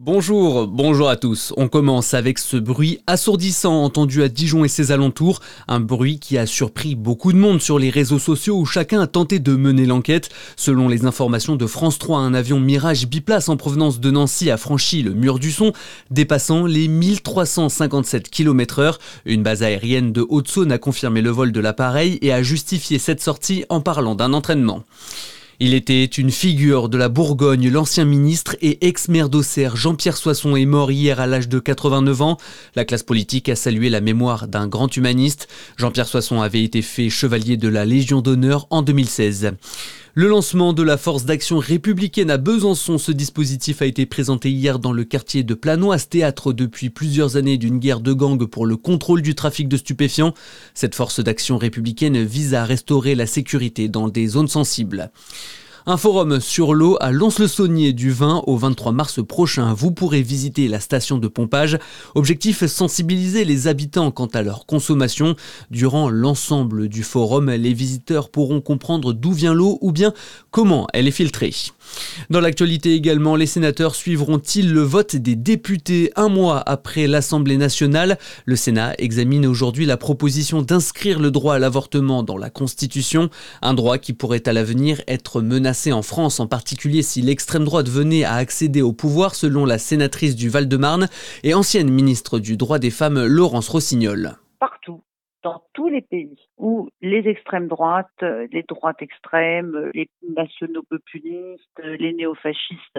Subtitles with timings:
[0.00, 1.54] Bonjour, bonjour à tous.
[1.56, 6.36] On commence avec ce bruit assourdissant entendu à Dijon et ses alentours, un bruit qui
[6.36, 9.86] a surpris beaucoup de monde sur les réseaux sociaux où chacun a tenté de mener
[9.86, 10.30] l'enquête.
[10.56, 14.56] Selon les informations de France 3, un avion Mirage biplace en provenance de Nancy a
[14.56, 15.72] franchi le mur du son,
[16.10, 18.96] dépassant les 1357 km/h.
[19.26, 23.22] Une base aérienne de Haute-Saône a confirmé le vol de l'appareil et a justifié cette
[23.22, 24.82] sortie en parlant d'un entraînement.
[25.60, 30.66] Il était une figure de la Bourgogne, l'ancien ministre et ex-maire d'Auxerre Jean-Pierre Soisson est
[30.66, 32.38] mort hier à l'âge de 89 ans.
[32.74, 35.46] La classe politique a salué la mémoire d'un grand humaniste.
[35.76, 39.52] Jean-Pierre Soisson avait été fait chevalier de la Légion d'honneur en 2016.
[40.16, 44.78] Le lancement de la force d'action républicaine à Besançon, ce dispositif a été présenté hier
[44.78, 48.76] dans le quartier de Planoise, théâtre depuis plusieurs années d'une guerre de gangs pour le
[48.76, 50.32] contrôle du trafic de stupéfiants.
[50.72, 55.10] Cette force d'action républicaine vise à restaurer la sécurité dans des zones sensibles.
[55.86, 59.74] Un forum sur l'eau à Lons-le-Saunier du 20 au 23 mars prochain.
[59.74, 61.78] Vous pourrez visiter la station de pompage.
[62.14, 65.36] Objectif sensibiliser les habitants quant à leur consommation.
[65.70, 70.14] Durant l'ensemble du forum, les visiteurs pourront comprendre d'où vient l'eau ou bien
[70.50, 71.52] comment elle est filtrée.
[72.30, 78.18] Dans l'actualité également, les sénateurs suivront-ils le vote des députés un mois après l'Assemblée nationale?
[78.46, 83.28] Le Sénat examine aujourd'hui la proposition d'inscrire le droit à l'avortement dans la Constitution,
[83.60, 87.88] un droit qui pourrait à l'avenir être menacé en France, en particulier si l'extrême droite
[87.88, 91.08] venait à accéder au pouvoir, selon la sénatrice du Val-de-Marne
[91.42, 94.36] et ancienne ministre du droit des femmes Laurence Rossignol.
[94.58, 95.02] Partout
[95.42, 102.14] dans tous les pays où les extrêmes droites, les droites extrêmes, les nationaux populistes, les
[102.14, 102.98] néofascistes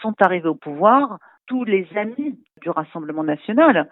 [0.00, 3.90] sont arrivés au pouvoir, tous les amis du Rassemblement national,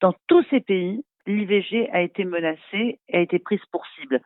[0.00, 4.20] dans tous ces pays, l'IVG a été menacée et a été prise pour cible.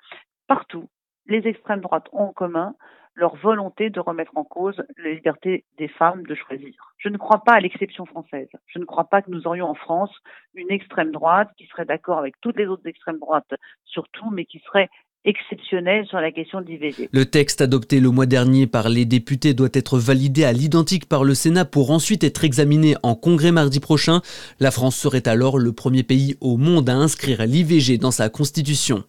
[0.46, 0.88] Partout,
[1.26, 2.74] les extrêmes droites ont en commun
[3.16, 6.94] leur volonté de remettre en cause la liberté des femmes de choisir.
[6.98, 8.48] Je ne crois pas à l'exception française.
[8.66, 10.14] Je ne crois pas que nous aurions en France
[10.54, 13.54] une extrême droite qui serait d'accord avec toutes les autres extrêmes droites,
[13.86, 14.90] surtout, mais qui serait
[15.24, 17.08] exceptionnelle sur la question de l'IVG.
[17.10, 21.24] Le texte adopté le mois dernier par les députés doit être validé à l'identique par
[21.24, 24.20] le Sénat pour ensuite être examiné en congrès mardi prochain.
[24.60, 29.02] La France serait alors le premier pays au monde à inscrire l'IVG dans sa constitution.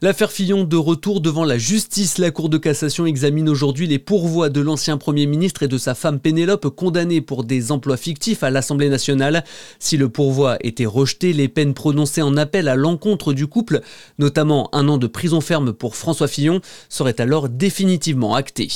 [0.00, 2.18] L'affaire Fillon de retour devant la justice.
[2.18, 5.96] La Cour de cassation examine aujourd'hui les pourvois de l'ancien Premier ministre et de sa
[5.96, 9.42] femme Pénélope condamnés pour des emplois fictifs à l'Assemblée nationale.
[9.80, 13.80] Si le pourvoi était rejeté, les peines prononcées en appel à l'encontre du couple,
[14.20, 18.70] notamment un an de prison ferme pour François Fillon, seraient alors définitivement actées.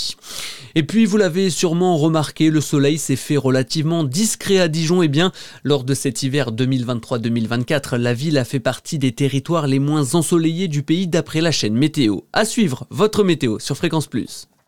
[0.75, 5.03] Et puis, vous l'avez sûrement remarqué, le soleil s'est fait relativement discret à Dijon.
[5.03, 5.31] Et eh bien,
[5.63, 10.67] lors de cet hiver 2023-2024, la ville a fait partie des territoires les moins ensoleillés
[10.67, 12.21] du pays d'après la chaîne Météo.
[12.33, 14.49] À suivre votre météo sur Fréquence Plus.